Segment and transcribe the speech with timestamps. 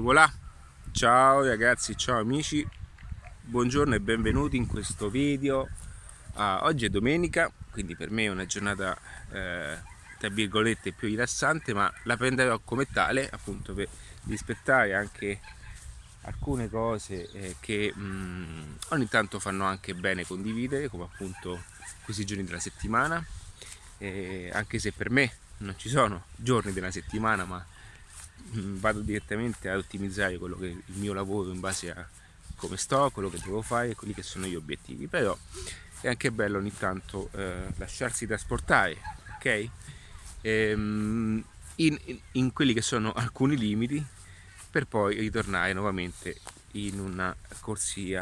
[0.00, 0.32] voilà,
[0.92, 2.66] ciao ragazzi, ciao amici,
[3.42, 5.68] buongiorno e benvenuti in questo video.
[6.34, 8.96] Ah, oggi è domenica, quindi per me è una giornata
[9.30, 9.78] eh,
[10.18, 13.88] tra virgolette più rilassante, ma la prenderò come tale appunto per
[14.24, 15.38] rispettare anche
[16.22, 21.62] alcune cose eh, che mh, mm, ogni tanto fanno anche bene condividere, come appunto
[22.04, 23.22] questi giorni della settimana,
[23.98, 27.62] eh, anche se per me non ci sono giorni della settimana, ma
[28.52, 32.08] vado direttamente a ottimizzare quello che è il mio lavoro in base a
[32.56, 35.06] come sto, quello che devo fare e quelli che sono gli obiettivi.
[35.06, 35.36] Però
[36.00, 38.96] è anche bello ogni tanto eh, lasciarsi trasportare,
[39.36, 39.68] ok?
[40.42, 41.44] Ehm,
[41.76, 41.98] in,
[42.32, 44.04] in, quelli che sono alcuni limiti
[44.70, 46.38] per poi ritornare nuovamente
[46.72, 48.18] in una corsia